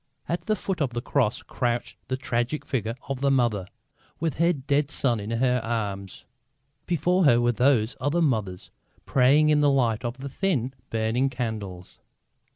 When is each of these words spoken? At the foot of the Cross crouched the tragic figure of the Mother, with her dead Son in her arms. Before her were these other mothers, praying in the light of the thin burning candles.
At 0.27 0.41
the 0.47 0.55
foot 0.55 0.81
of 0.81 0.93
the 0.93 1.01
Cross 1.03 1.43
crouched 1.43 1.95
the 2.07 2.17
tragic 2.17 2.65
figure 2.65 2.95
of 3.07 3.21
the 3.21 3.29
Mother, 3.29 3.67
with 4.19 4.37
her 4.37 4.51
dead 4.51 4.89
Son 4.89 5.19
in 5.19 5.29
her 5.29 5.61
arms. 5.63 6.25
Before 6.87 7.25
her 7.25 7.39
were 7.39 7.51
these 7.51 7.95
other 8.01 8.19
mothers, 8.19 8.71
praying 9.05 9.49
in 9.49 9.61
the 9.61 9.69
light 9.69 10.03
of 10.03 10.17
the 10.17 10.27
thin 10.29 10.73
burning 10.89 11.29
candles. 11.29 11.99